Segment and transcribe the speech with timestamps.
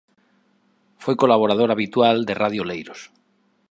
[1.03, 2.99] Foi colaboradora habitual de Radio Oleiros.